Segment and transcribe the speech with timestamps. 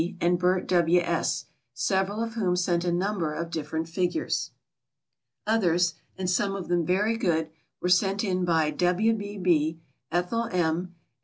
[0.19, 0.99] and Bert W.
[0.99, 1.45] S.,
[1.75, 4.49] several of whom sent a number of different figures.
[5.45, 9.13] Others, and some of them very good, were sent in by W.
[9.13, 9.37] B.
[9.37, 9.79] B.,
[10.11, 10.95] Ethel M.